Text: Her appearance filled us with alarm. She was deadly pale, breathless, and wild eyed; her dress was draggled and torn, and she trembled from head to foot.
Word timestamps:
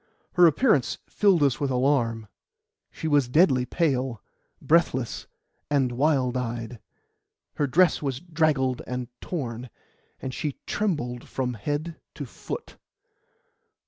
Her 0.33 0.47
appearance 0.47 0.97
filled 1.07 1.43
us 1.43 1.59
with 1.59 1.69
alarm. 1.69 2.27
She 2.89 3.07
was 3.07 3.27
deadly 3.27 3.67
pale, 3.67 4.19
breathless, 4.59 5.27
and 5.69 5.91
wild 5.91 6.35
eyed; 6.35 6.79
her 7.57 7.67
dress 7.67 8.01
was 8.01 8.19
draggled 8.19 8.81
and 8.87 9.09
torn, 9.21 9.69
and 10.19 10.33
she 10.33 10.57
trembled 10.65 11.29
from 11.29 11.53
head 11.53 11.97
to 12.15 12.25
foot. 12.25 12.77